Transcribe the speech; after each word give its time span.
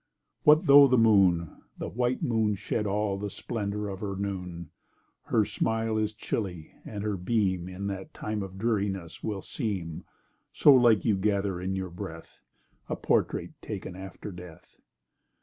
What 0.41 0.65
tho' 0.65 0.87
the 0.87 0.97
moon—tho' 0.97 1.63
the 1.77 1.87
white 1.87 2.23
moon 2.23 2.55
Shed 2.55 2.87
all 2.87 3.19
the 3.19 3.29
splendour 3.29 3.87
of 3.87 3.99
her 3.99 4.15
noon, 4.15 4.71
Her 5.25 5.45
smile 5.45 5.95
is 5.99 6.15
chilly—and 6.15 7.03
her 7.03 7.15
beam, 7.15 7.69
In 7.69 7.85
that 7.85 8.11
time 8.11 8.41
of 8.41 8.57
dreariness, 8.57 9.23
will 9.23 9.43
seem 9.43 10.03
(So 10.51 10.73
like 10.73 11.05
you 11.05 11.15
gather 11.15 11.61
in 11.61 11.75
your 11.75 11.91
breath) 11.91 12.41
A 12.89 12.95
portrait 12.95 13.51
taken 13.61 13.95
after 13.95 14.31
death. 14.31 14.81